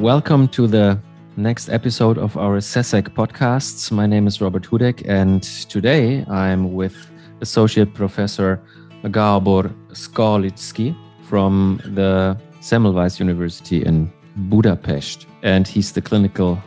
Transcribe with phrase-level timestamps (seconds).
[0.00, 0.98] welcome to the
[1.36, 3.92] next episode of our SECEC podcasts.
[3.92, 6.96] My name is Robert Hudek, and today I'm with
[7.42, 8.62] Associate Professor
[9.10, 10.96] Gabor Skaliczki
[11.28, 14.10] from the Semmelweis University in
[14.48, 16.58] Budapest, and he's the clinical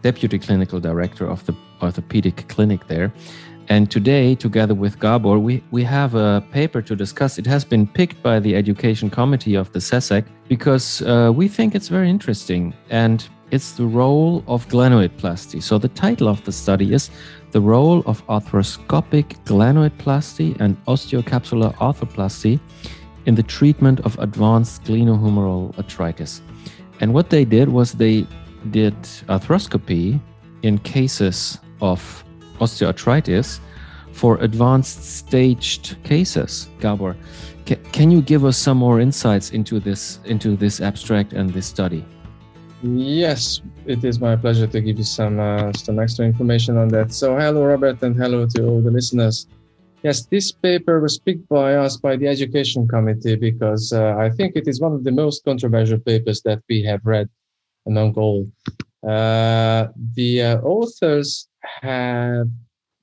[0.00, 3.12] deputy clinical director of the orthopedic clinic there.
[3.70, 7.38] And today, together with Gabor, we, we have a paper to discuss.
[7.38, 11.74] It has been picked by the Education Committee of the SECEC because uh, we think
[11.74, 12.72] it's very interesting.
[12.88, 15.62] And it's the role of glenoidplasty.
[15.62, 17.10] So the title of the study is
[17.50, 22.58] The Role of Arthroscopic Glenoidplasty and Osteocapsular Arthroplasty
[23.26, 26.40] in the Treatment of Advanced Glenohumeral Arthritis.
[27.00, 28.26] And what they did was they
[28.70, 28.94] did
[29.28, 30.20] arthroscopy
[30.62, 32.24] in cases of
[32.60, 33.60] osteoarthritis
[34.18, 36.68] for advanced staged cases.
[36.80, 37.16] Gabor,
[37.92, 42.04] can you give us some more insights into this into this abstract and this study?
[42.82, 47.12] Yes, it is my pleasure to give you some uh, some extra information on that.
[47.12, 49.46] So, hello, Robert, and hello to all the listeners.
[50.02, 54.56] Yes, this paper was picked by us by the Education Committee because uh, I think
[54.56, 57.28] it is one of the most controversial papers that we have read
[57.86, 58.50] among all.
[59.06, 61.48] Uh, the uh, authors
[61.82, 62.48] have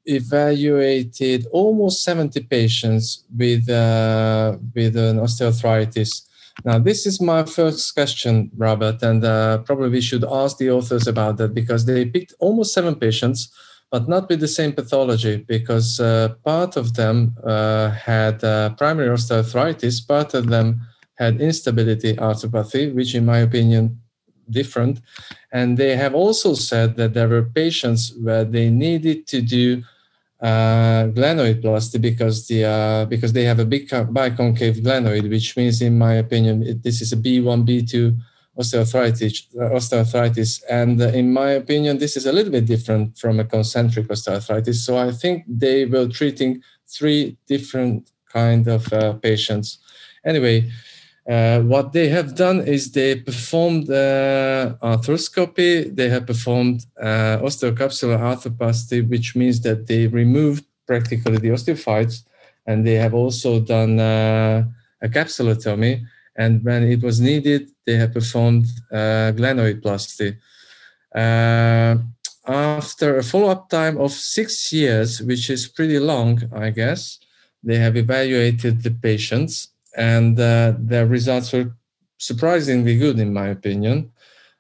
[0.05, 6.21] evaluated almost 70 patients with uh, with an osteoarthritis.
[6.63, 11.05] Now, this is my first question, Robert, and uh, probably we should ask the authors
[11.07, 13.49] about that because they picked almost seven patients,
[13.91, 15.37] but not with the same pathology.
[15.37, 20.79] Because uh, part of them uh, had uh, primary osteoarthritis, part of them
[21.15, 23.99] had instability arthropathy, which, in my opinion,
[24.49, 25.01] different.
[25.51, 29.83] And they have also said that there were patients where they needed to do
[30.45, 35.97] uh, glenoidplasty because the uh, because they have a big biconcave glenoid, which means, in
[35.97, 38.15] my opinion, it, this is a B1, B2
[38.59, 39.35] osteoarthritis.
[39.55, 44.07] Osteoarthritis, and uh, in my opinion, this is a little bit different from a concentric
[44.07, 44.75] osteoarthritis.
[44.85, 49.79] So I think they were treating three different kind of uh, patients.
[50.23, 50.69] Anyway,
[51.27, 58.19] uh, what they have done is they performed uh, arthroscopy, they have performed uh, osteocapsular
[58.19, 62.23] arthroplasty, which means that they removed practically the osteophytes,
[62.67, 64.63] and they have also done uh,
[65.01, 66.05] a capsulotomy.
[66.35, 70.37] And when it was needed, they have performed uh, glenoidplasty.
[72.47, 77.19] After a follow-up time of six years, which is pretty long, I guess,
[77.63, 81.73] they have evaluated the patients and uh, the results were
[82.17, 84.11] surprisingly good, in my opinion.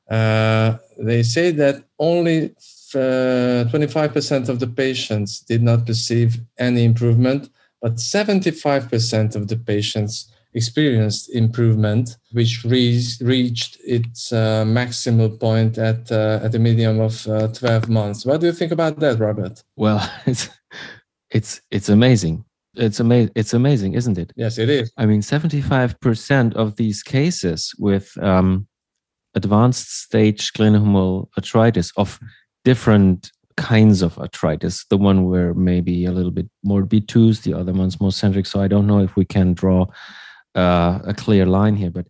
[0.09, 2.49] Uh, they say that only
[2.93, 7.49] 25% uh, of the patients did not perceive any improvement,
[7.81, 16.09] but 75% of the patients experienced improvement, which re- reached its uh, maximal point at
[16.11, 18.25] uh, at a medium of uh, 12 months.
[18.25, 19.63] What do you think about that, Robert?
[19.75, 20.49] Well, it's
[21.29, 22.45] it's it's amazing
[22.77, 24.31] it's amazing it's amazing isn't it?
[24.35, 24.91] Yes it is.
[24.97, 28.67] I mean 75% of these cases with um,
[29.33, 32.19] advanced stage glenohumeral arthritis of
[32.63, 37.73] different kinds of arthritis the one where maybe a little bit more b2s the other
[37.73, 38.45] one's more centric.
[38.45, 39.85] So i don't know if we can draw
[40.55, 42.07] uh, a clear line here but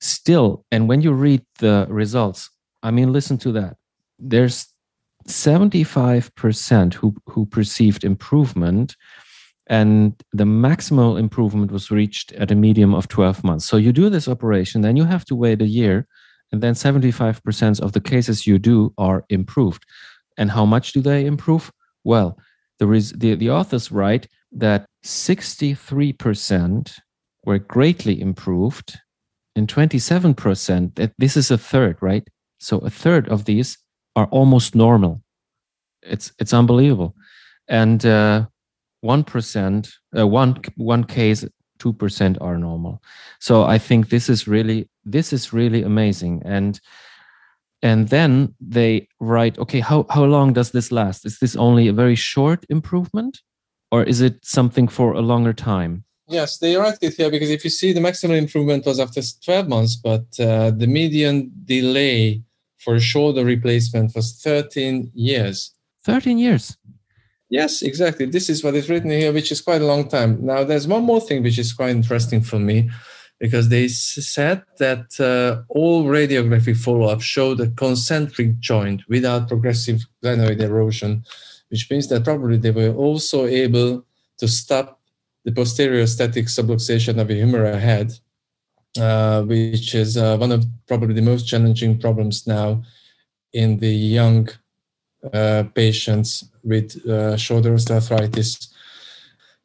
[0.00, 2.50] still and when you read the results
[2.82, 3.76] i mean listen to that.
[4.18, 4.66] There's
[5.26, 8.96] 75% who who perceived improvement
[9.68, 13.64] and the maximal improvement was reached at a medium of 12 months.
[13.64, 16.06] So you do this operation, then you have to wait a year,
[16.52, 19.84] and then 75% of the cases you do are improved.
[20.38, 21.72] And how much do they improve?
[22.04, 22.38] Well,
[22.78, 26.98] the, res- the, the authors write that 63%
[27.44, 28.98] were greatly improved,
[29.56, 32.26] and 27%, that this is a third, right?
[32.58, 33.78] So a third of these
[34.14, 35.22] are almost normal.
[36.02, 37.16] It's, it's unbelievable.
[37.68, 38.46] And uh,
[39.06, 41.44] one percent, uh, one one case,
[41.78, 43.02] two percent are normal.
[43.38, 46.42] So I think this is really this is really amazing.
[46.44, 46.80] And
[47.82, 51.26] and then they write, okay, how how long does this last?
[51.26, 53.42] Is this only a very short improvement,
[53.92, 56.04] or is it something for a longer time?
[56.28, 59.68] Yes, they write it here because if you see the maximum improvement was after 12
[59.68, 62.42] months, but uh, the median delay
[62.78, 65.72] for shoulder replacement was 13 years.
[66.04, 66.76] 13 years.
[67.48, 68.26] Yes, exactly.
[68.26, 70.44] This is what is written here, which is quite a long time.
[70.44, 72.90] Now, there's one more thing which is quite interesting for me
[73.38, 80.06] because they said that uh, all radiography follow up showed a concentric joint without progressive
[80.24, 81.24] glenoid erosion,
[81.68, 84.04] which means that probably they were also able
[84.38, 85.00] to stop
[85.44, 88.12] the posterior static subluxation of a humeral head
[88.98, 92.82] uh, which is uh, one of probably the most challenging problems now
[93.52, 94.48] in the young
[95.74, 98.68] patients with uh, shoulder osteoarthritis.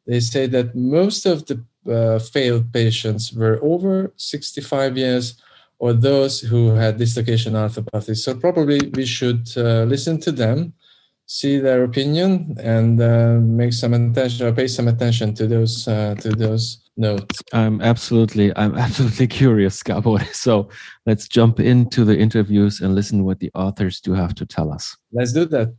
[0.06, 5.40] They say that most of the uh, failed patients were over 65 years
[5.78, 8.16] or those who had dislocation arthropathy.
[8.16, 10.74] So probably we should uh, listen to them,
[11.26, 16.30] see their opinion, and uh, make some attention pay some attention to those uh, to
[16.30, 17.42] those notes.
[17.52, 20.20] I'm absolutely I'm absolutely curious, Gabor.
[20.32, 20.68] So
[21.06, 24.96] let's jump into the interviews and listen what the authors do have to tell us.
[25.12, 25.74] Let's do that.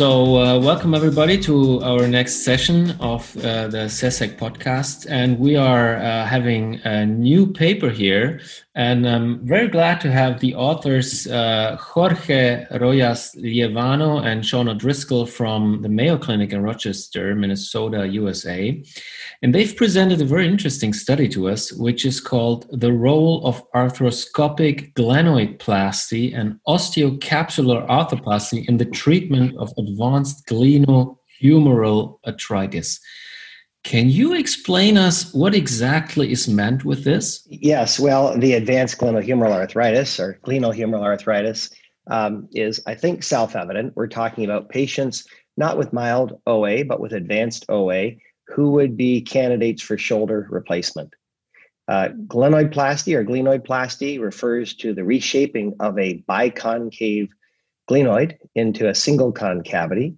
[0.00, 5.06] So, uh, welcome everybody to our next session of uh, the SECEC podcast.
[5.10, 8.40] And we are uh, having a new paper here.
[8.76, 15.26] And I'm very glad to have the authors uh, Jorge Rojas Lievano and Shawn O'Driscoll
[15.26, 18.80] from the Mayo Clinic in Rochester, Minnesota, USA.
[19.42, 23.60] And they've presented a very interesting study to us, which is called The Role of
[23.72, 33.00] Arthroscopic Glenoidplasty and Osteocapsular Arthroplasty in the Treatment of Advanced Glenohumeral Arthritis.
[33.82, 37.46] Can you explain us what exactly is meant with this?
[37.48, 41.70] Yes, well, the advanced glenohumeral arthritis or glenohumeral arthritis
[42.10, 43.94] um, is, I think, self evident.
[43.96, 48.12] We're talking about patients not with mild OA, but with advanced OA
[48.48, 51.14] who would be candidates for shoulder replacement.
[51.88, 57.28] Uh, glenoidplasty or glenoidplasty refers to the reshaping of a biconcave
[57.88, 60.14] glenoid into a single concavity.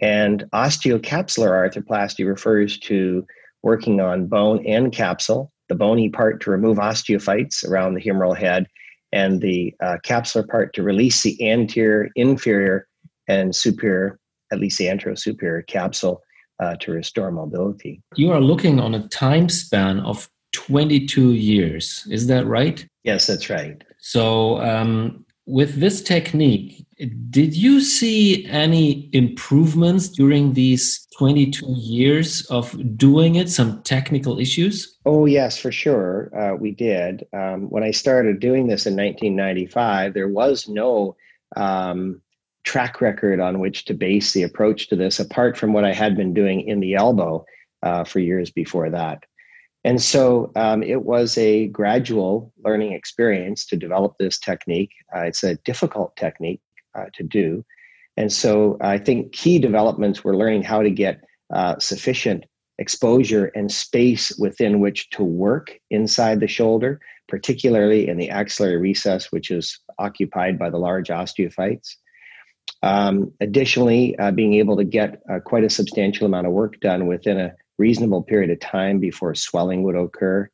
[0.00, 3.26] And osteocapsular arthroplasty refers to
[3.62, 8.66] working on bone and capsule, the bony part to remove osteophytes around the humeral head,
[9.12, 12.86] and the uh, capsular part to release the anterior, inferior,
[13.28, 14.18] and superior,
[14.52, 16.22] at least the anterosuperior capsule
[16.60, 18.02] uh, to restore mobility.
[18.16, 22.06] You are looking on a time span of 22 years.
[22.10, 22.86] Is that right?
[23.04, 23.82] Yes, that's right.
[23.98, 26.86] So, um, with this technique,
[27.30, 33.50] did you see any improvements during these 22 years of doing it?
[33.50, 34.98] Some technical issues?
[35.04, 36.30] Oh, yes, for sure.
[36.38, 37.24] Uh, we did.
[37.32, 41.16] Um, when I started doing this in 1995, there was no
[41.56, 42.22] um,
[42.64, 46.16] track record on which to base the approach to this, apart from what I had
[46.16, 47.44] been doing in the elbow
[47.82, 49.24] uh, for years before that.
[49.84, 54.92] And so um, it was a gradual learning experience to develop this technique.
[55.14, 56.60] Uh, it's a difficult technique
[56.94, 57.64] uh, to do.
[58.16, 61.22] And so I think key developments were learning how to get
[61.54, 62.44] uh, sufficient
[62.78, 69.30] exposure and space within which to work inside the shoulder, particularly in the axillary recess,
[69.32, 71.96] which is occupied by the large osteophytes.
[72.82, 77.06] Um, additionally, uh, being able to get uh, quite a substantial amount of work done
[77.06, 77.54] within a
[77.86, 80.48] reasonable period of time before swelling would occur,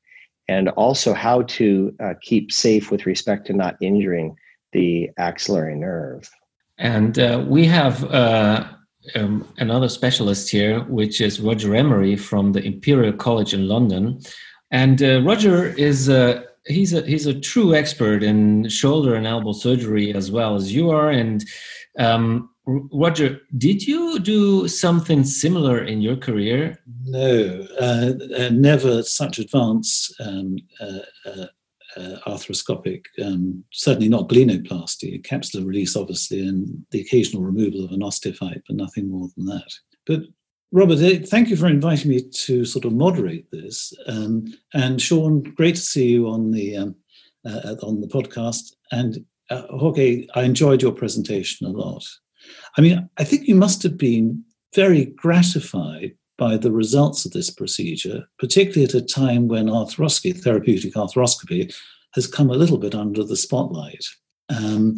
[0.48, 1.66] and also how to
[2.04, 4.36] uh, keep safe with respect to not injuring
[4.72, 6.22] the axillary nerve.
[6.78, 8.64] And uh, we have uh,
[9.14, 14.20] um, another specialist here, which is Roger Emery from the Imperial College in London.
[14.70, 19.52] And uh, Roger is a he's a he's a true expert in shoulder and elbow
[19.52, 21.44] surgery as well as you are and
[21.98, 26.78] um, Roger, did you do something similar in your career?
[27.04, 31.46] No, uh, uh, never such advanced um, uh, uh,
[31.96, 38.00] uh arthroscopic, um, certainly not glenoplasty, capsular release, obviously, and the occasional removal of an
[38.00, 39.72] osteophyte, but nothing more than that.
[40.04, 40.22] But
[40.72, 43.94] Robert, eh, thank you for inviting me to sort of moderate this.
[44.08, 46.96] Um, and Shawn, great to see you on the um,
[47.44, 48.74] uh, on the podcast.
[48.90, 52.04] And uh, Jorge, I enjoyed your presentation a lot.
[52.76, 57.50] I mean, I think you must have been very gratified by the results of this
[57.50, 61.74] procedure, particularly at a time when arthroscopy, therapeutic arthroscopy,
[62.14, 64.04] has come a little bit under the spotlight.
[64.48, 64.96] Um,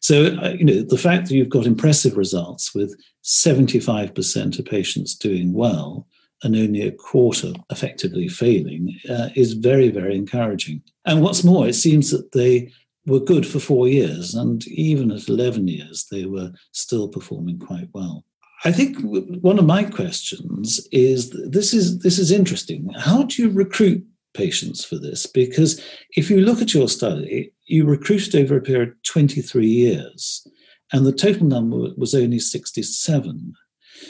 [0.00, 5.14] so, uh, you know, the fact that you've got impressive results with 75% of patients
[5.14, 6.06] doing well
[6.42, 10.82] and only a quarter effectively failing uh, is very, very encouraging.
[11.04, 12.72] And what's more, it seems that they
[13.06, 17.88] were good for four years, and even at 11 years, they were still performing quite
[17.92, 18.24] well.
[18.64, 18.98] I think
[19.42, 22.90] one of my questions is this is this is interesting.
[22.94, 24.04] How do you recruit
[24.34, 25.26] patients for this?
[25.26, 25.82] Because
[26.16, 30.46] if you look at your study, you recruited over a period of 23 years,
[30.92, 33.54] and the total number was only 67.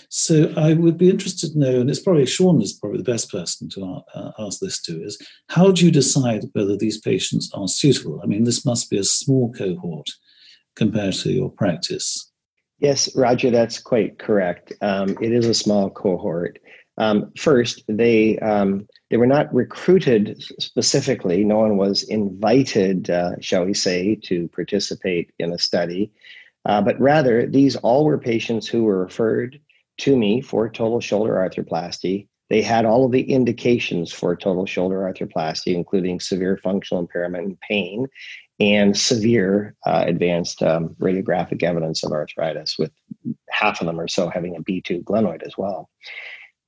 [0.09, 3.31] So I would be interested to know, and it's probably Shawn is probably the best
[3.31, 5.19] person to uh, ask this to, is
[5.49, 8.21] how do you decide whether these patients are suitable?
[8.23, 10.09] I mean, this must be a small cohort
[10.77, 12.31] compared to your practice.
[12.79, 14.73] Yes, Roger, that's quite correct.
[14.81, 16.59] Um, it is a small cohort.
[16.97, 21.45] Um, first, they um, they were not recruited specifically.
[21.45, 26.13] No one was invited, uh, shall we say, to participate in a study,
[26.65, 29.61] uh, but rather these all were patients who were referred
[29.99, 32.29] to me for total shoulder arthroplasty.
[32.49, 37.61] They had all of the indications for total shoulder arthroplasty, including severe functional impairment and
[37.61, 38.07] pain,
[38.59, 42.93] and severe uh, advanced um, radiographic evidence of arthritis, with
[43.49, 45.89] half of them or so having a B2 glenoid as well.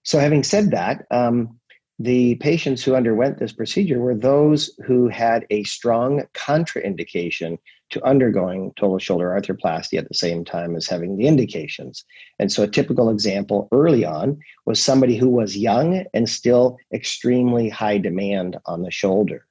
[0.04, 1.58] So, having said that, um,
[2.02, 7.58] the patients who underwent this procedure were those who had a strong contraindication
[7.90, 12.04] to undergoing total shoulder arthroplasty at the same time as having the indications.
[12.40, 17.68] And so, a typical example early on was somebody who was young and still extremely
[17.68, 19.46] high demand on the shoulder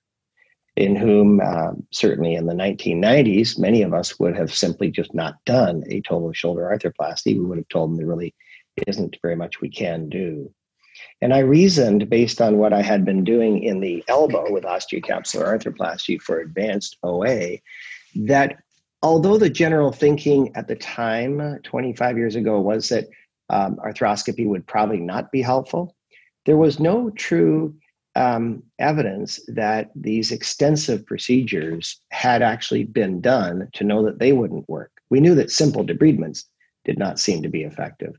[0.76, 5.36] in whom uh, certainly in the 1990s, many of us would have simply just not
[5.46, 7.34] done a total shoulder arthroplasty.
[7.36, 8.34] We would have told them there really
[8.88, 10.52] isn't very much we can do.
[11.22, 15.46] And I reasoned based on what I had been doing in the elbow with osteocapsular
[15.46, 17.58] arthroplasty for advanced OA
[18.16, 18.58] that
[19.02, 23.08] although the general thinking at the time, 25 years ago, was that
[23.50, 25.96] um, arthroscopy would probably not be helpful,
[26.46, 27.76] there was no true
[28.16, 34.68] um, evidence that these extensive procedures had actually been done to know that they wouldn't
[34.68, 34.92] work.
[35.10, 36.46] We knew that simple debridements
[36.84, 38.18] did not seem to be effective,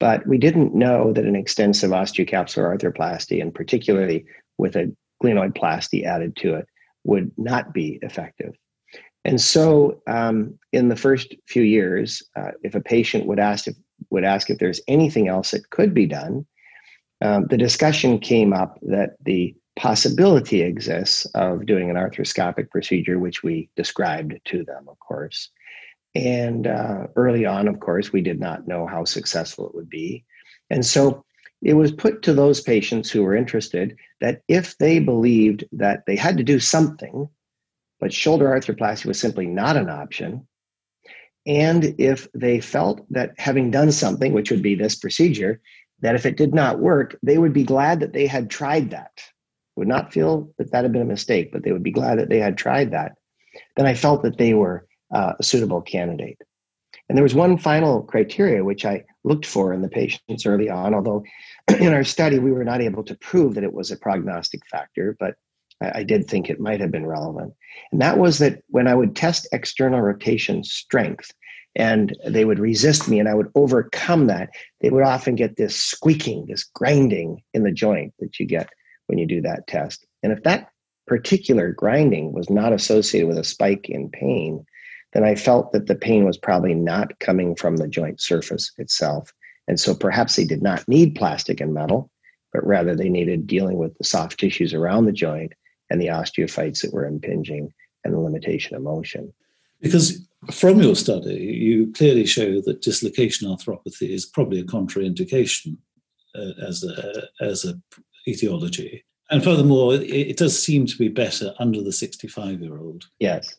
[0.00, 4.24] but we didn't know that an extensive osteocapsular arthroplasty, and particularly
[4.58, 4.92] with a
[5.22, 6.66] glenoidplasty added to it,
[7.04, 8.54] would not be effective.
[9.24, 13.76] And so, um, in the first few years, uh, if a patient would ask if
[14.08, 16.46] would ask if there's anything else that could be done,
[17.22, 23.42] um, the discussion came up that the possibility exists of doing an arthroscopic procedure, which
[23.42, 25.50] we described to them, of course.
[26.14, 30.24] And uh, early on, of course, we did not know how successful it would be.
[30.68, 31.24] And so
[31.62, 36.16] it was put to those patients who were interested that if they believed that they
[36.16, 37.28] had to do something,
[38.00, 40.46] but shoulder arthroplasty was simply not an option,
[41.46, 45.60] and if they felt that having done something, which would be this procedure,
[46.00, 49.20] that if it did not work, they would be glad that they had tried that.
[49.76, 52.28] Would not feel that that had been a mistake, but they would be glad that
[52.28, 53.12] they had tried that.
[53.76, 56.38] Then I felt that they were uh, a suitable candidate.
[57.08, 60.94] And there was one final criteria which I looked for in the patients early on,
[60.94, 61.24] although
[61.80, 65.16] in our study we were not able to prove that it was a prognostic factor,
[65.18, 65.34] but
[65.82, 67.52] I, I did think it might have been relevant.
[67.90, 71.32] And that was that when I would test external rotation strength,
[71.76, 74.50] and they would resist me and I would overcome that,
[74.80, 78.68] they would often get this squeaking, this grinding in the joint that you get
[79.06, 80.06] when you do that test.
[80.22, 80.68] And if that
[81.06, 84.64] particular grinding was not associated with a spike in pain,
[85.12, 89.32] then I felt that the pain was probably not coming from the joint surface itself.
[89.66, 92.10] And so perhaps they did not need plastic and metal,
[92.52, 95.52] but rather they needed dealing with the soft tissues around the joint
[95.90, 97.72] and the osteophytes that were impinging
[98.04, 99.32] and the limitation of motion.
[99.80, 105.76] Because from your study, you clearly show that dislocation arthropathy is probably a contraindication
[106.34, 107.74] uh, as a as a
[108.28, 109.04] etiology.
[109.30, 113.06] And furthermore, it, it does seem to be better under the 65 year old.
[113.18, 113.56] Yes.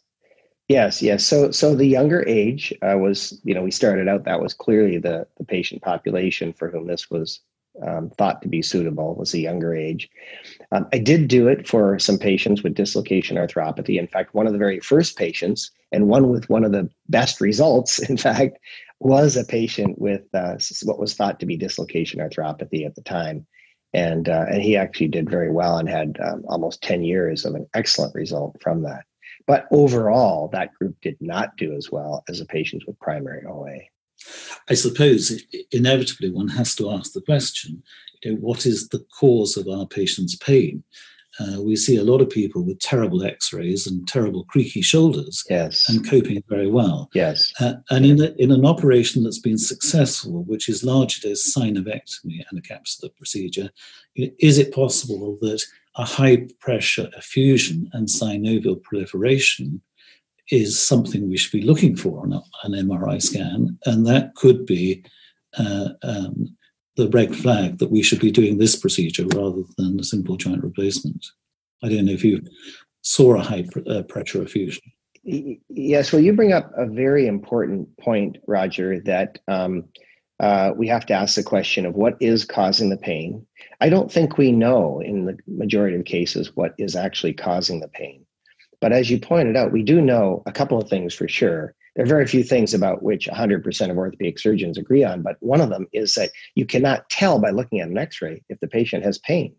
[0.72, 1.26] Yes, yes.
[1.26, 4.98] So, so the younger age uh, was, you know, we started out that was clearly
[4.98, 7.42] the the patient population for whom this was
[7.86, 10.10] um, thought to be suitable was a younger age.
[10.72, 14.00] Um, I did do it for some patients with dislocation arthropathy.
[14.00, 17.42] In fact, one of the very first patients, and one with one of the best
[17.42, 18.58] results, in fact,
[19.02, 23.46] was a patient with uh, what was thought to be dislocation arthropathy at the time.
[23.94, 27.56] And, uh, and he actually did very well and had um, almost 10 years of
[27.56, 29.04] an excellent result from that.
[29.52, 33.80] But overall, that group did not do as well as the patients with primary OA.
[34.70, 35.44] I suppose
[35.74, 37.84] inevitably one has to ask the question
[38.24, 40.86] you know, what is the cause of our patient's pain?
[41.38, 45.90] Uh, we see a lot of people with terrible x-rays and terrible creaky shoulders yes.
[45.90, 47.10] and coping very well.
[47.14, 47.52] Yes.
[47.60, 52.42] Uh, and in, a, in an operation that's been successful, which is largely a synovectomy
[52.50, 53.70] and a capsular procedure,
[54.16, 55.62] is it possible that
[55.96, 59.82] a high pressure effusion and synovial proliferation
[60.50, 62.34] is something we should be looking for on
[62.64, 65.04] an MRI scan, and that could be
[65.58, 66.56] uh, um,
[66.98, 70.64] the red flag that we should be doing this procedure rather than a simple joint
[70.64, 71.26] replacement.
[71.84, 72.42] I don't know if you
[73.02, 74.84] saw a high pr- uh, pressure effusion.
[75.24, 79.86] Yes, well, you bring up a very important point, Roger, that um,
[80.42, 83.46] uh, we have to ask the question of what is causing the pain.
[83.80, 87.88] I don't think we know in the majority of cases what is actually causing the
[87.88, 88.26] pain.
[88.82, 91.76] But as you pointed out, we do know a couple of things for sure.
[91.96, 95.62] there are very few things about which 100% of orthopedic surgeons agree on, but one
[95.62, 98.68] of them is that you cannot tell by looking at an x ray if the
[98.68, 99.56] patient has pain.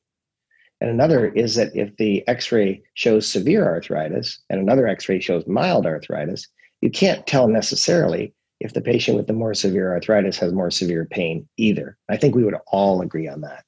[0.80, 5.20] And another is that if the x ray shows severe arthritis and another x ray
[5.20, 6.48] shows mild arthritis,
[6.80, 11.04] you can't tell necessarily if the patient with the more severe arthritis has more severe
[11.04, 11.98] pain either.
[12.08, 13.64] I think we would all agree on that.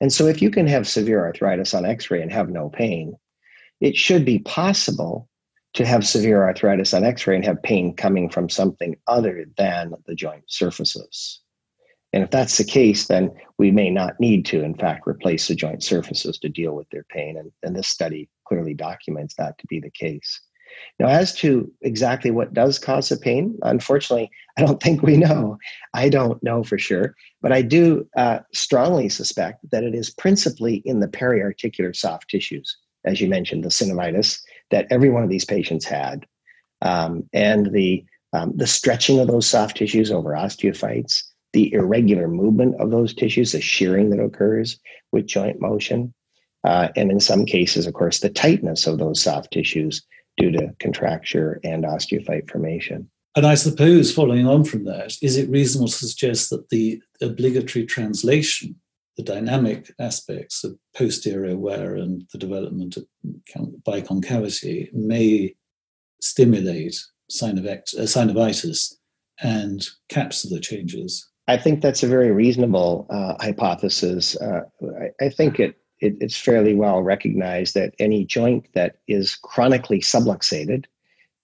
[0.00, 3.16] And so if you can have severe arthritis on x ray and have no pain,
[3.80, 5.28] it should be possible
[5.74, 9.94] to have severe arthritis on x ray and have pain coming from something other than
[10.06, 11.40] the joint surfaces.
[12.12, 15.54] And if that's the case, then we may not need to, in fact, replace the
[15.54, 17.36] joint surfaces to deal with their pain.
[17.36, 20.40] And, and this study clearly documents that to be the case.
[20.98, 25.58] Now, as to exactly what does cause the pain, unfortunately, I don't think we know.
[25.94, 30.82] I don't know for sure, but I do uh, strongly suspect that it is principally
[30.84, 35.44] in the periarticular soft tissues, as you mentioned, the synovitis that every one of these
[35.44, 36.26] patients had,
[36.82, 41.22] um, and the um, the stretching of those soft tissues over osteophytes,
[41.54, 44.78] the irregular movement of those tissues, the shearing that occurs
[45.12, 46.12] with joint motion,
[46.64, 50.02] uh, and in some cases, of course, the tightness of those soft tissues
[50.38, 53.10] due to contracture and osteophyte formation.
[53.36, 57.86] And I suppose, following on from that, is it reasonable to suggest that the obligatory
[57.86, 58.76] translation,
[59.16, 63.04] the dynamic aspects of posterior wear and the development of
[63.86, 65.54] biconcavity may
[66.20, 68.94] stimulate synovitis, uh, synovitis
[69.40, 71.28] and capsular changes?
[71.46, 74.36] I think that's a very reasonable uh, hypothesis.
[74.36, 74.62] Uh,
[75.00, 80.00] I, I, think it it, it's fairly well recognized that any joint that is chronically
[80.00, 80.84] subluxated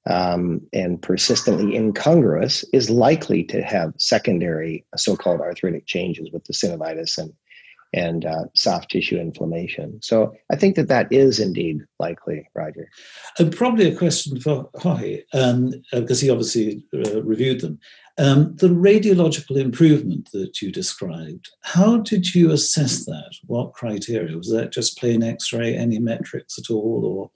[0.06, 7.16] um, and persistently incongruous is likely to have secondary so-called arthritic changes with the synovitis
[7.18, 7.32] and
[7.94, 10.00] and uh, soft tissue inflammation.
[10.02, 12.88] So I think that that is indeed likely, Roger.
[13.38, 17.78] And probably a question for Jorge, um, because he obviously uh, reviewed them.
[18.16, 23.32] Um, the radiological improvement that you described, how did you assess that?
[23.47, 24.36] What criteria?
[24.36, 27.30] Was that just plain X ray, any metrics at all, or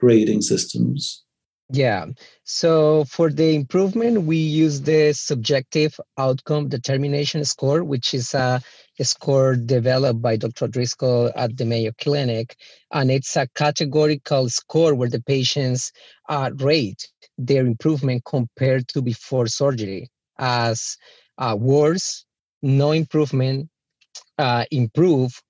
[0.00, 1.22] grading systems?
[1.70, 2.06] Yeah.
[2.44, 8.62] So for the improvement, we use the subjective outcome determination score, which is a,
[8.98, 10.66] a, score developed by Dr.
[10.66, 12.56] Driscoll at the Mayo Clinic.
[12.90, 15.92] And it's a categorical score where the patients
[16.30, 17.06] uh, rate
[17.38, 20.96] their improvement compared to before surgery as
[21.38, 22.24] uh, worse,
[22.62, 23.68] no improvement,
[24.38, 25.40] uh, improve,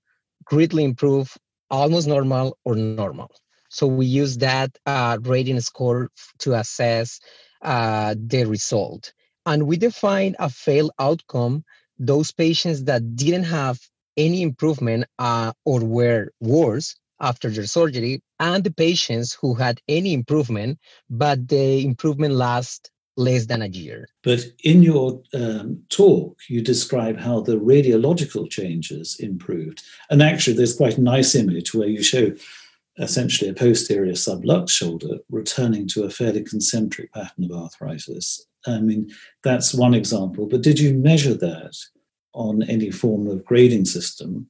[0.44, 1.36] greatly improve,
[1.70, 3.30] almost normal, or normal.
[3.70, 7.20] So we use that uh, rating score to assess
[7.62, 9.12] uh, the result.
[9.46, 11.64] And we define a failed outcome
[11.98, 13.78] those patients that didn't have
[14.16, 20.12] any improvement uh, or were worse after their surgery and the patients who had any
[20.12, 20.78] improvement,
[21.10, 24.08] but the improvement lasts less than a year.
[24.22, 29.82] But in your um, talk, you describe how the radiological changes improved.
[30.08, 32.32] And actually, there's quite a nice image where you show
[32.98, 38.46] essentially a posterior sublux shoulder returning to a fairly concentric pattern of arthritis.
[38.66, 39.10] I mean,
[39.42, 40.46] that's one example.
[40.46, 41.76] But did you measure that
[42.34, 44.48] on any form of grading system?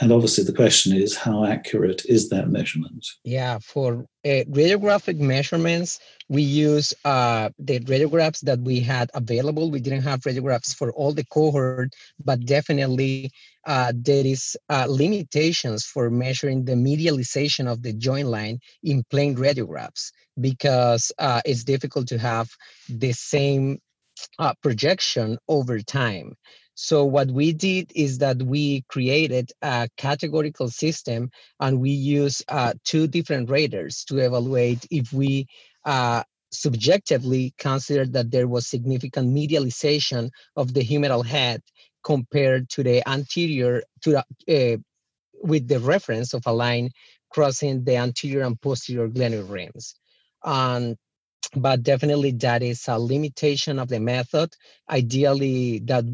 [0.00, 3.04] And obviously, the question is how accurate is that measurement?
[3.24, 9.70] Yeah, for uh, radiographic measurements, we use uh, the radiographs that we had available.
[9.70, 13.32] We didn't have radiographs for all the cohort, but definitely
[13.66, 19.36] uh, there is uh, limitations for measuring the medialization of the joint line in plain
[19.36, 22.48] radiographs because uh, it's difficult to have
[22.88, 23.78] the same
[24.38, 26.34] uh, projection over time.
[26.80, 32.74] So what we did is that we created a categorical system and we use uh,
[32.84, 35.48] two different raters to evaluate if we
[35.84, 41.62] uh, subjectively considered that there was significant medialization of the humeral head
[42.04, 44.76] compared to the anterior to the, uh,
[45.42, 46.90] with the reference of a line
[47.32, 49.96] crossing the anterior and posterior glenoid rims.
[50.44, 50.94] Um,
[51.56, 54.54] but definitely that is a limitation of the method.
[54.88, 56.04] Ideally, that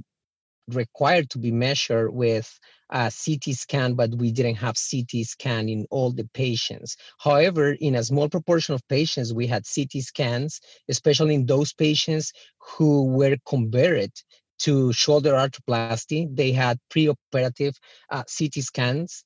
[0.68, 2.59] required to be measured with
[2.90, 6.96] a CT scan, but we didn't have CT scan in all the patients.
[7.18, 12.33] However, in a small proportion of patients, we had CT scans, especially in those patients
[12.59, 14.12] who were converted
[14.61, 16.35] to shoulder arthroplasty.
[16.35, 17.74] They had preoperative
[18.11, 19.24] uh, CT scans.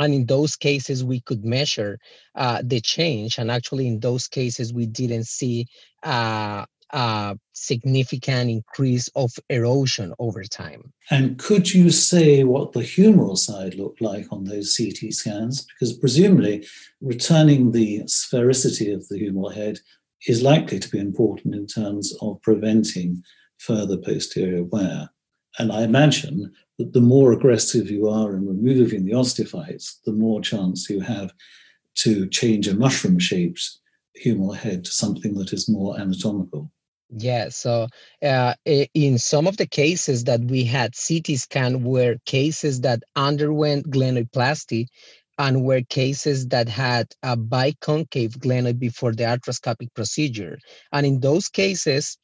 [0.00, 1.98] And in those cases, we could measure
[2.34, 3.38] uh, the change.
[3.38, 5.68] And actually, in those cases, we didn't see
[6.02, 10.92] uh, uh, significant increase of erosion over time.
[11.10, 15.66] And could you say what the humeral side looked like on those CT scans?
[15.66, 16.66] Because presumably,
[17.00, 19.80] returning the sphericity of the humeral head
[20.28, 23.22] is likely to be important in terms of preventing
[23.58, 25.10] further posterior wear.
[25.58, 30.40] And I imagine that the more aggressive you are in removing the osteophytes, the more
[30.40, 31.32] chance you have
[31.96, 33.78] to change a mushroom shaped
[34.24, 36.70] humeral head to something that is more anatomical.
[37.16, 37.86] Yeah, so
[38.22, 43.88] uh, in some of the cases that we had CT scan were cases that underwent
[43.90, 44.86] glenoidplasty
[45.38, 50.58] and were cases that had a biconcave glenoid before the arthroscopic procedure.
[50.92, 52.18] And in those cases,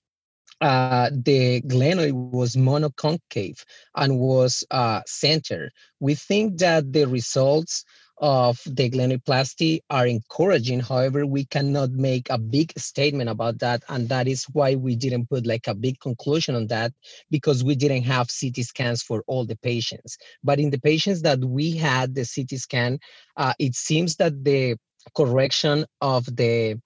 [0.60, 3.62] uh, the glenoid was monoconcave
[3.94, 5.70] and was uh, center.
[6.00, 7.84] We think that the results
[8.20, 10.80] of the glenoplasty are encouraging.
[10.80, 13.82] However, we cannot make a big statement about that.
[13.88, 16.92] And that is why we didn't put like a big conclusion on that
[17.30, 20.18] because we didn't have CT scans for all the patients.
[20.44, 22.98] But in the patients that we had the CT scan,
[23.36, 24.76] uh, it seems that the
[25.16, 26.78] correction of the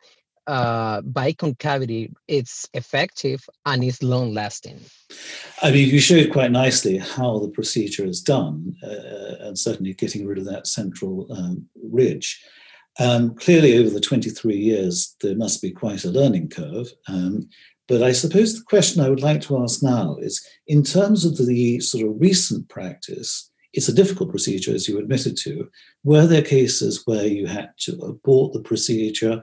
[0.47, 4.81] uh, biconcavity, it's effective and it's long lasting.
[5.63, 10.27] I mean, you showed quite nicely how the procedure is done, uh, and certainly getting
[10.27, 12.43] rid of that central um, ridge.
[13.01, 16.89] Um, clearly, over the 23 years, there must be quite a learning curve.
[17.09, 17.49] Um,
[17.89, 21.37] but I suppose the question I would like to ask now is in terms of
[21.37, 25.69] the sort of recent practice, it's a difficult procedure, as you admitted to.
[26.05, 29.43] Were there cases where you had to abort the procedure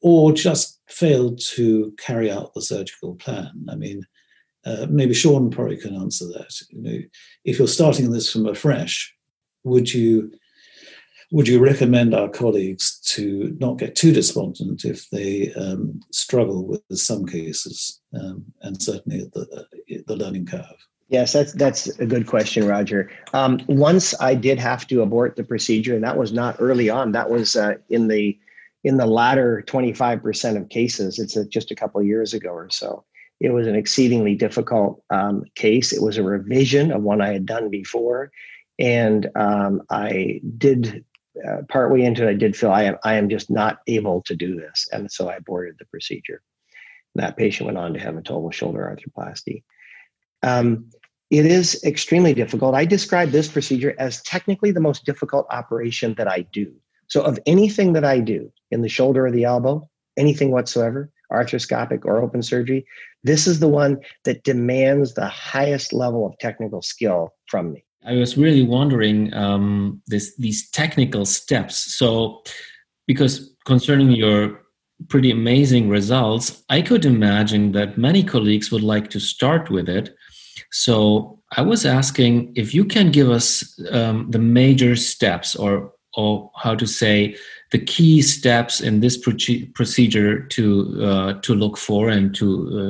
[0.00, 3.66] or just failed to carry out the surgical plan.
[3.68, 4.02] I mean,
[4.64, 6.52] uh, maybe Shawn probably can answer that.
[6.70, 6.98] You know,
[7.44, 9.14] if you're starting this from afresh,
[9.64, 10.32] would you
[11.30, 16.82] would you recommend our colleagues to not get too despondent if they um, struggle with
[16.92, 20.64] some cases, um, and certainly the, uh, the learning curve?
[21.10, 23.10] Yes, that's that's a good question, Roger.
[23.32, 27.12] Um, once I did have to abort the procedure, and that was not early on.
[27.12, 28.38] That was uh, in the
[28.84, 33.04] in the latter 25% of cases, it's a, just a couple years ago or so.
[33.40, 35.92] It was an exceedingly difficult um, case.
[35.92, 38.30] It was a revision of one I had done before.
[38.78, 41.04] And um, I did,
[41.46, 44.34] uh, partway into it, I did feel I am, I am just not able to
[44.34, 44.88] do this.
[44.92, 46.42] And so I aborted the procedure.
[47.14, 49.62] And that patient went on to have a total shoulder arthroplasty.
[50.42, 50.90] Um,
[51.30, 52.74] it is extremely difficult.
[52.74, 56.72] I describe this procedure as technically the most difficult operation that I do
[57.08, 62.04] so, of anything that I do in the shoulder or the elbow, anything whatsoever, arthroscopic
[62.04, 62.86] or open surgery,
[63.24, 67.84] this is the one that demands the highest level of technical skill from me.
[68.06, 71.94] I was really wondering um, this, these technical steps.
[71.96, 72.42] So,
[73.06, 74.60] because concerning your
[75.08, 80.14] pretty amazing results, I could imagine that many colleagues would like to start with it.
[80.70, 86.50] So, I was asking if you can give us um, the major steps or or
[86.56, 87.36] how to say
[87.70, 92.46] the key steps in this procedure to uh, to look for and to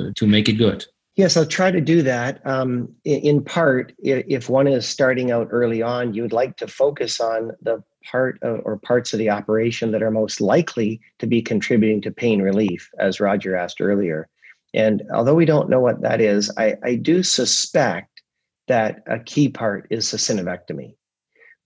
[0.08, 0.84] uh, to make it good?
[1.16, 2.46] Yes i'll try to do that.
[2.46, 7.20] Um, in part if one is starting out early on you would like to focus
[7.20, 11.42] on the part of, or parts of the operation that are most likely to be
[11.42, 14.28] contributing to pain relief as roger asked earlier.
[14.74, 18.22] And although we don't know what that is i, I do suspect
[18.68, 20.94] that a key part is the synovectomy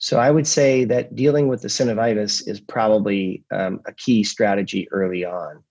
[0.03, 4.89] so I would say that dealing with the synovitis is probably um, a key strategy
[4.91, 5.63] early on.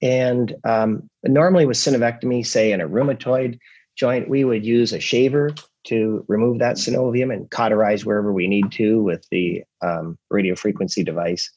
[0.00, 3.58] And um, normally with synovectomy, say in a rheumatoid
[3.94, 5.50] joint, we would use a shaver
[5.88, 11.50] to remove that synovium and cauterize wherever we need to with the um, radiofrequency device.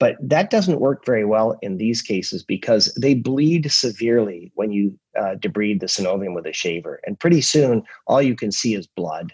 [0.00, 4.98] But that doesn't work very well in these cases because they bleed severely when you
[5.16, 7.00] uh, debride the synovium with a shaver.
[7.06, 9.32] And pretty soon, all you can see is blood.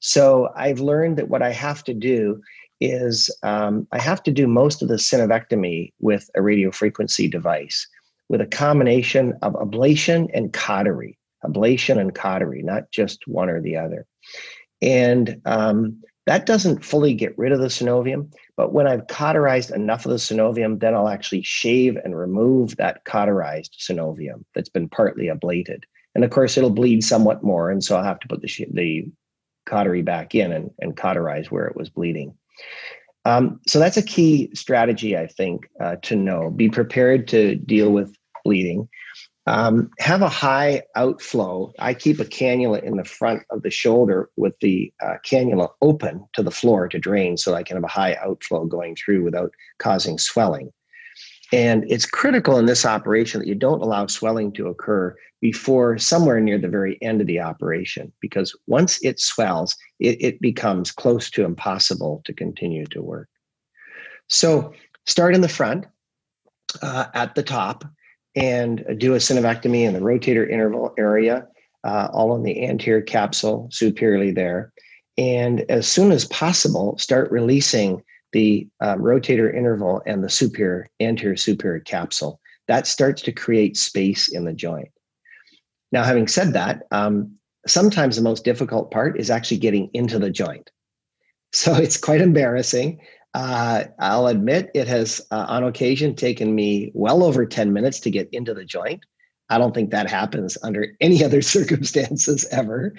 [0.00, 2.40] So I've learned that what I have to do
[2.80, 7.86] is um, I have to do most of the synovectomy with a radiofrequency device
[8.28, 13.76] with a combination of ablation and cautery, ablation and cautery, not just one or the
[13.76, 14.06] other.
[14.82, 20.04] And um, that doesn't fully get rid of the synovium, but when I've cauterized enough
[20.04, 25.26] of the synovium, then I'll actually shave and remove that cauterized synovium that's been partly
[25.26, 25.84] ablated.
[26.14, 29.10] And of course, it'll bleed somewhat more, and so I'll have to put the, the
[29.68, 32.34] cautery back in and, and cauterize where it was bleeding.
[33.24, 36.50] Um, so that's a key strategy, I think, uh, to know.
[36.50, 38.88] Be prepared to deal with bleeding.
[39.46, 41.72] Um, have a high outflow.
[41.78, 46.26] I keep a cannula in the front of the shoulder with the uh, cannula open
[46.34, 49.52] to the floor to drain so I can have a high outflow going through without
[49.78, 50.70] causing swelling.
[51.52, 56.40] And it's critical in this operation that you don't allow swelling to occur before somewhere
[56.40, 61.30] near the very end of the operation, because once it swells, it, it becomes close
[61.30, 63.28] to impossible to continue to work.
[64.28, 64.74] So
[65.06, 65.86] start in the front
[66.82, 67.84] uh, at the top
[68.36, 71.46] and do a synovectomy in the rotator interval area,
[71.82, 74.72] uh, all in the anterior capsule, superiorly there.
[75.16, 78.02] And as soon as possible, start releasing
[78.32, 82.40] the um, rotator interval and the superior, anterior superior capsule.
[82.66, 84.90] That starts to create space in the joint.
[85.90, 90.30] Now, having said that, um, sometimes the most difficult part is actually getting into the
[90.30, 90.70] joint.
[91.52, 93.00] So it's quite embarrassing.
[93.34, 98.10] Uh, I'll admit it has, uh, on occasion, taken me well over 10 minutes to
[98.10, 99.02] get into the joint.
[99.50, 102.94] I don't think that happens under any other circumstances ever.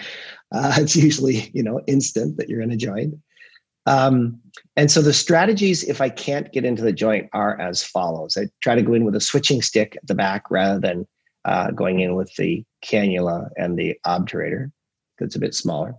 [0.52, 3.16] Uh, it's usually, you know, instant that you're in a joint.
[3.90, 4.40] Um,
[4.76, 8.38] and so the strategies, if I can't get into the joint, are as follows.
[8.38, 11.08] I try to go in with a switching stick at the back rather than
[11.46, 14.72] uh, going in with the cannula and the obturator
[15.18, 15.96] that's a bit smaller.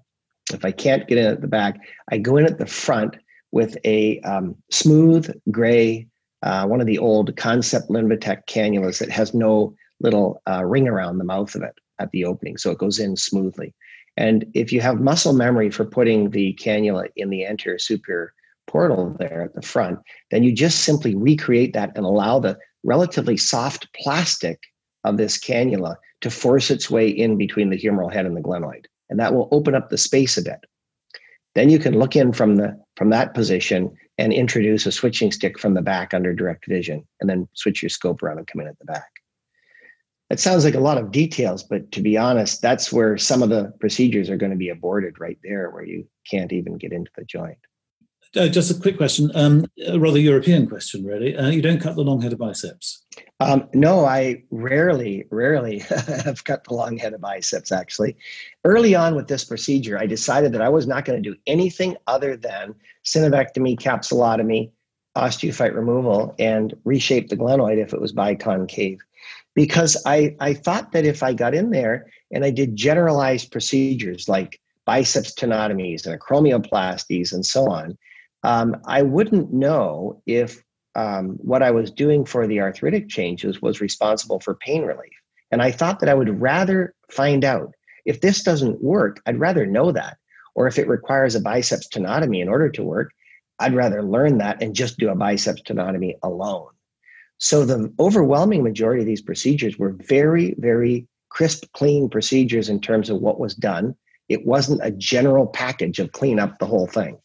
[0.52, 1.80] If I can't get in at the back,
[2.12, 3.16] I go in at the front
[3.50, 6.06] with a um, smooth gray,
[6.44, 11.18] uh, one of the old concept Linvatec cannulas that has no little uh, ring around
[11.18, 13.74] the mouth of it at the opening, so it goes in smoothly.
[14.16, 18.32] And if you have muscle memory for putting the cannula in the anterior superior
[18.66, 19.98] portal there at the front,
[20.30, 24.60] then you just simply recreate that and allow the relatively soft plastic
[25.04, 28.84] of this cannula to force its way in between the humeral head and the glenoid.
[29.08, 30.60] And that will open up the space a bit.
[31.54, 35.58] Then you can look in from the from that position and introduce a switching stick
[35.58, 38.68] from the back under direct vision, and then switch your scope around and come in
[38.68, 39.19] at the back.
[40.30, 43.48] It sounds like a lot of details, but to be honest, that's where some of
[43.48, 47.10] the procedures are going to be aborted right there, where you can't even get into
[47.16, 47.58] the joint.
[48.36, 51.36] Uh, just a quick question, um, a rather European question, really.
[51.36, 53.04] Uh, you don't cut the long head of biceps?
[53.40, 55.78] Um, no, I rarely, rarely
[56.24, 58.16] have cut the long head of biceps, actually.
[58.64, 61.96] Early on with this procedure, I decided that I was not going to do anything
[62.06, 64.70] other than synovectomy, capsulotomy,
[65.16, 68.98] osteophyte removal, and reshape the glenoid if it was biconcave.
[69.54, 74.28] Because I, I thought that if I got in there and I did generalized procedures
[74.28, 77.98] like biceps tenotomies and acromioplasties and so on,
[78.42, 80.62] um, I wouldn't know if
[80.94, 85.12] um, what I was doing for the arthritic changes was responsible for pain relief.
[85.50, 89.66] And I thought that I would rather find out if this doesn't work, I'd rather
[89.66, 90.16] know that.
[90.54, 93.12] Or if it requires a biceps tenotomy in order to work,
[93.58, 96.70] I'd rather learn that and just do a biceps tenotomy alone.
[97.40, 103.08] So the overwhelming majority of these procedures were very, very crisp, clean procedures in terms
[103.08, 103.96] of what was done.
[104.28, 107.18] It wasn't a general package of clean up the whole thing.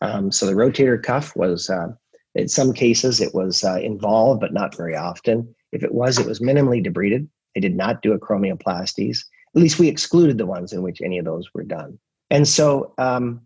[0.00, 1.88] Um, so the rotator cuff was, uh,
[2.34, 5.54] in some cases, it was uh, involved, but not very often.
[5.70, 7.28] If it was, it was minimally debrided.
[7.54, 9.18] They did not do acromioplasties.
[9.54, 11.98] At least we excluded the ones in which any of those were done.
[12.30, 13.42] And so, um,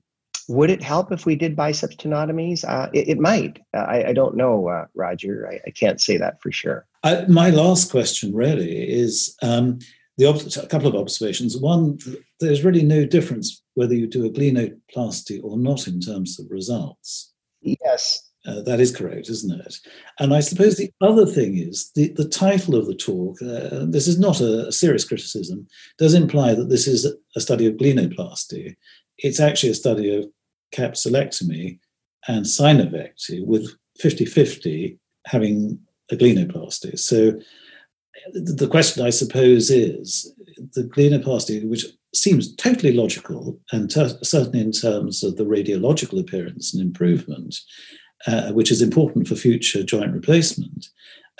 [0.48, 2.64] would it help if we did biceps tenotomies?
[2.66, 3.58] Uh, it, it, might.
[3.74, 5.48] Uh, I, I, don't know, uh, Roger.
[5.50, 6.86] I, I, can't say that for sure.
[7.28, 9.80] my last question really is um,
[10.16, 11.56] the a couple of observations.
[11.56, 11.98] One,
[12.40, 17.32] there's really no difference whether you do a glenoplasty or not in terms of results.
[17.62, 18.22] Yes.
[18.46, 19.76] Uh, that is correct, isn't it?
[20.20, 24.06] And I suppose the other thing is the, the title of the talk, uh, this
[24.06, 25.66] is not a, a, serious criticism,
[25.98, 28.76] does imply that this is a study of glenoplasty.
[29.18, 30.26] It's actually a study of
[30.74, 31.78] capsulectomy
[32.28, 35.78] and synovectomy with 50 50 having
[36.10, 36.98] a glenoplasty.
[36.98, 37.38] So
[38.32, 40.32] the question, I suppose, is
[40.74, 46.72] the glenoplasty, which seems totally logical, and ter- certainly in terms of the radiological appearance
[46.72, 47.56] and improvement,
[48.26, 50.88] uh, which is important for future joint replacement,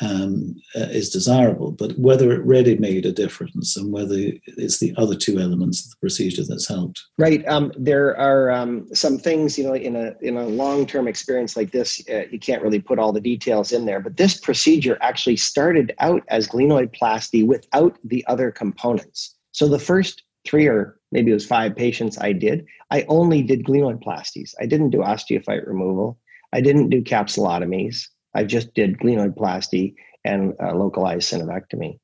[0.02, 1.72] um, uh, is desirable.
[1.72, 5.90] But whether it really made a difference and whether it's the other two elements of
[5.90, 7.02] the procedure that's helped.
[7.18, 7.46] Right.
[7.48, 11.56] Um, there are um, some things, you know, in a in a long term experience
[11.56, 14.00] like this, uh, you can't really put all the details in there.
[14.00, 19.34] But this procedure actually started out as glenoidplasty without the other components.
[19.52, 23.64] So the first three or maybe it was five patients I did, I only did
[23.64, 24.54] glenoidplasties.
[24.60, 26.18] I didn't do osteophyte removal.
[26.52, 28.06] I didn't do capsulotomies.
[28.36, 29.94] I just did glenoidplasty
[30.24, 31.98] and localized synovectomy.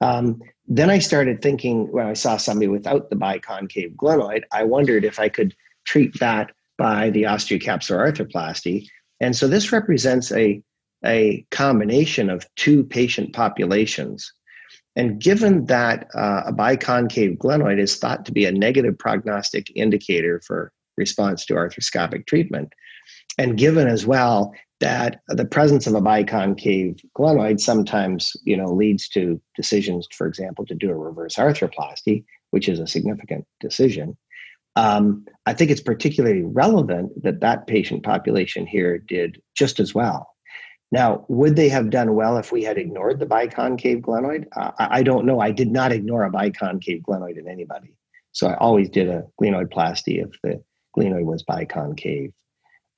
[0.00, 5.04] Um, then I started thinking when I saw somebody without the biconcave glenoid, I wondered
[5.04, 5.54] if I could
[5.84, 8.88] treat that by the osteocapsular arthroplasty.
[9.20, 10.62] And so this represents a,
[11.04, 14.32] a combination of two patient populations.
[14.96, 20.40] And given that uh, a biconcave glenoid is thought to be a negative prognostic indicator
[20.46, 22.72] for response to arthroscopic treatment,
[23.40, 29.08] and given as well that the presence of a biconcave glenoid sometimes you know leads
[29.08, 34.16] to decisions for example to do a reverse arthroplasty which is a significant decision
[34.76, 40.20] um, i think it's particularly relevant that that patient population here did just as well
[40.92, 44.46] Now, would they have done well if we had ignored the biconcave glenoid?
[44.56, 45.38] Uh, I don't know.
[45.40, 47.92] I did not ignore a biconcave glenoid in anybody.
[48.32, 50.62] So I always did a glenoidplasty if the
[50.96, 52.32] glenoid was biconcave.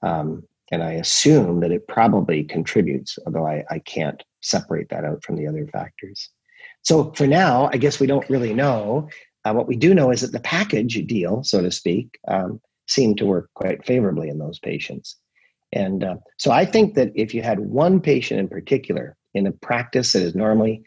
[0.02, 5.22] Um, and I assume that it probably contributes, although I, I can't separate that out
[5.22, 6.30] from the other factors.
[6.82, 9.08] So for now, I guess we don't really know.
[9.44, 13.18] Uh, what we do know is that the package deal, so to speak, um, seemed
[13.18, 15.16] to work quite favorably in those patients.
[15.72, 19.52] And uh, so I think that if you had one patient in particular in a
[19.52, 20.82] practice that is normally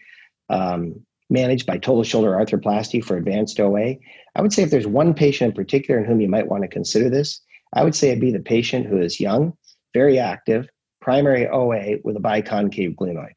[0.50, 3.96] um, managed by total shoulder arthroplasty for advanced OA,
[4.36, 6.70] I would say if there's one patient in particular in whom you might want to
[6.70, 7.42] consider this,
[7.76, 9.54] I would say it'd be the patient who is young,
[9.94, 10.68] very active,
[11.02, 13.34] primary OA with a biconcave glenoid.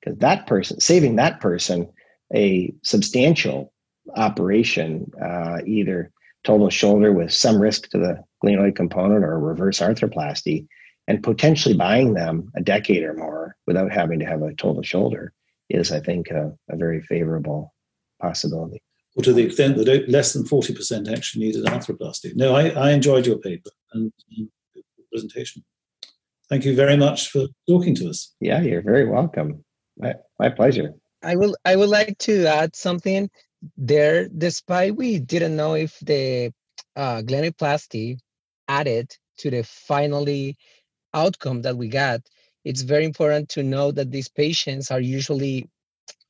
[0.00, 1.90] Because that person, saving that person
[2.34, 3.72] a substantial
[4.16, 6.12] operation, uh, either
[6.44, 10.66] total shoulder with some risk to the glenoid component or reverse arthroplasty,
[11.08, 15.32] and potentially buying them a decade or more without having to have a total shoulder
[15.68, 17.74] is, I think, a, a very favorable
[18.20, 18.82] possibility.
[19.16, 22.34] Or to the extent that less than 40% actually needed arthroplasty.
[22.36, 24.48] No, I, I enjoyed your paper and, and
[25.10, 25.64] presentation.
[26.48, 28.34] Thank you very much for talking to us.
[28.40, 29.64] Yeah, you're very welcome.
[29.98, 30.94] My, my pleasure.
[31.22, 33.30] I will I would like to add something
[33.76, 34.28] there.
[34.28, 36.52] Despite we didn't know if the
[36.96, 38.18] uh, glenoidplasty
[38.68, 40.56] added to the finally
[41.12, 42.20] outcome that we got,
[42.64, 45.68] it's very important to know that these patients are usually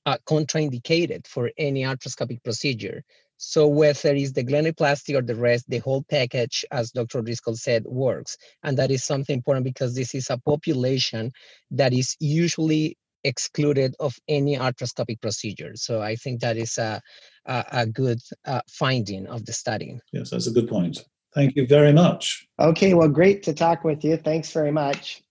[0.06, 3.02] uh, contraindicated for any arthroscopic procedure.
[3.42, 7.22] So whether it's the glenoplasty or the rest, the whole package, as Dr.
[7.22, 8.36] Driscoll said, works.
[8.62, 11.32] And that is something important because this is a population
[11.70, 15.72] that is usually excluded of any arthroscopic procedure.
[15.74, 17.00] So I think that is a,
[17.46, 19.98] a, a good uh, finding of the study.
[20.12, 21.02] Yes, that's a good point.
[21.34, 22.46] Thank you very much.
[22.58, 24.16] Okay, well, great to talk with you.
[24.16, 25.22] Thanks very much.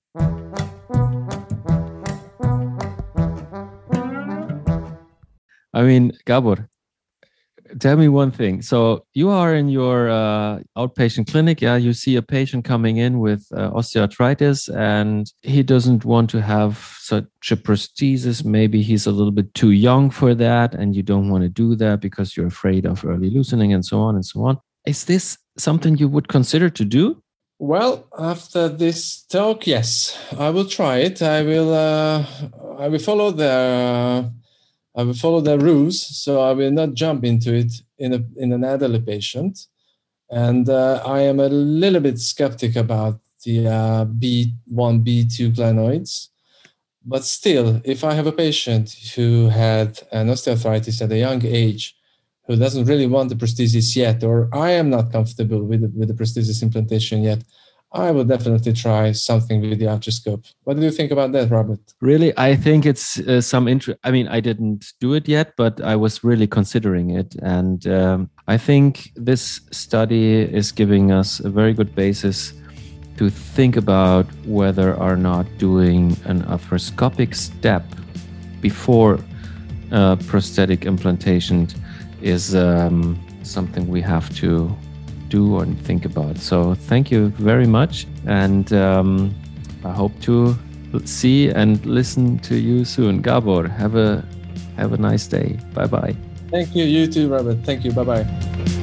[5.79, 6.67] I mean, Gabor,
[7.79, 8.61] tell me one thing.
[8.61, 11.61] So you are in your uh, outpatient clinic.
[11.61, 16.41] Yeah, you see a patient coming in with uh, osteoarthritis, and he doesn't want to
[16.41, 18.43] have such a prosthesis.
[18.43, 21.77] Maybe he's a little bit too young for that, and you don't want to do
[21.77, 24.57] that because you're afraid of early loosening and so on and so on.
[24.85, 27.23] Is this something you would consider to do?
[27.57, 31.21] Well, after this talk, yes, I will try it.
[31.21, 31.73] I will.
[31.73, 32.25] Uh,
[32.77, 34.29] I will follow the
[34.95, 38.53] I will follow the rules, so I will not jump into it in a in
[38.53, 39.67] an elderly patient.
[40.29, 44.53] And uh, I am a little bit skeptic about the uh, B1,
[45.03, 46.29] B2 glenoids.
[47.05, 51.95] But still, if I have a patient who had an osteoarthritis at a young age,
[52.47, 56.09] who doesn't really want the prosthesis yet, or I am not comfortable with the, with
[56.09, 57.43] the prosthesis implantation yet,
[57.91, 60.53] I will definitely try something with the arthroscope.
[60.63, 61.79] What do you think about that, Robert?
[62.01, 63.99] Really, I think it's uh, some interest.
[64.03, 68.29] I mean, I didn't do it yet, but I was really considering it, and um,
[68.47, 72.53] I think this study is giving us a very good basis
[73.17, 77.83] to think about whether or not doing an arthroscopic step
[78.61, 79.19] before
[80.27, 81.67] prosthetic implantation
[82.21, 84.75] is um, something we have to
[85.29, 86.37] do and think about.
[86.37, 89.33] So thank you very much, and um,
[89.83, 90.57] I hope to
[91.05, 93.21] see and listen to you soon.
[93.21, 94.25] Gabor, have a
[94.77, 95.59] have a nice day.
[95.73, 96.15] Bye bye.
[96.51, 96.85] Thank you.
[96.85, 97.63] You too, Robert.
[97.63, 97.91] Thank you.
[97.91, 98.75] Bye bye.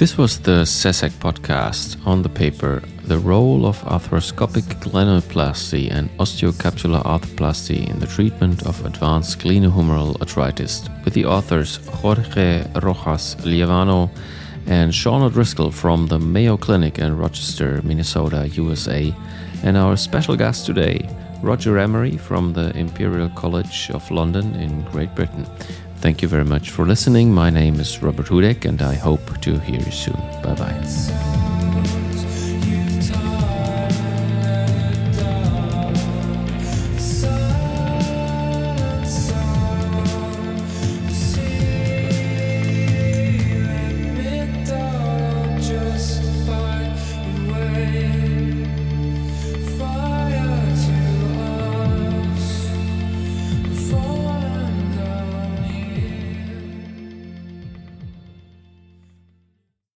[0.00, 7.02] This was the SECEC podcast on the paper The Role of Arthroscopic Glenoplasty and Osteocapsular
[7.04, 14.08] Arthroplasty in the Treatment of Advanced Glenohumeral Arthritis with the authors Jorge Rojas Lievano
[14.64, 19.14] and Shawn O'Driscoll from the Mayo Clinic in Rochester, Minnesota, USA,
[19.64, 21.06] and our special guest today,
[21.42, 25.46] Roger Emery from the Imperial College of London in Great Britain.
[26.00, 27.32] Thank you very much for listening.
[27.32, 30.16] My name is Robert Hudek, and I hope to hear you soon.
[30.42, 31.29] Bye bye.